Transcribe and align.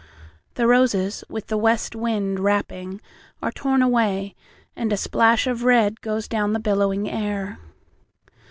The 0.55 0.65
roses 0.65 1.23
with 1.29 1.45
the 1.45 1.59
west 1.59 1.95
wind 1.95 2.39
rappingAre 2.39 3.53
torn 3.53 3.83
away, 3.83 4.33
and 4.75 4.91
a 4.91 4.95
splashOf 4.95 5.61
red 5.63 6.01
goes 6.01 6.27
down 6.27 6.53
the 6.53 6.59
billowing 6.59 7.07
air. 7.07 7.59